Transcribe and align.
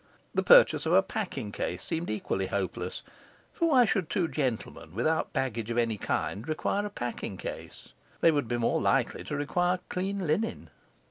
The 0.33 0.41
purchase 0.41 0.87
of 0.87 0.93
a 0.93 1.03
packing 1.03 1.51
case 1.51 1.83
seemed 1.83 2.09
equally 2.09 2.47
hopeless, 2.47 3.03
for 3.53 3.69
why 3.69 3.85
should 3.85 4.09
two 4.09 4.27
gentlemen 4.27 4.95
without 4.95 5.31
baggage 5.31 5.69
of 5.69 5.77
any 5.77 5.99
kind 5.99 6.47
require 6.47 6.87
a 6.87 6.89
packing 6.89 7.37
case? 7.37 7.89
They 8.19 8.31
would 8.31 8.47
be 8.47 8.57
more 8.57 8.81
likely 8.81 9.23
to 9.25 9.35
require 9.37 9.77
clean 9.89 10.25
linen. 10.25 10.71